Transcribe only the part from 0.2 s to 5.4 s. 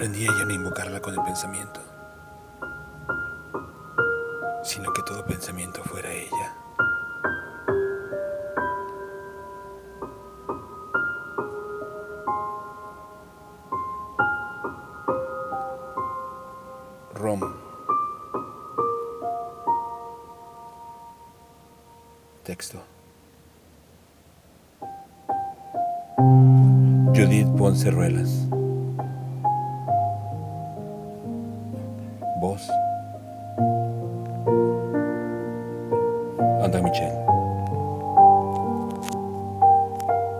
a ya no invocarla con el pensamiento, sino que todo